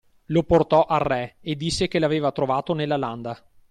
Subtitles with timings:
[0.29, 3.39] Lo portò al re e disse che l'aveva trovato nella landa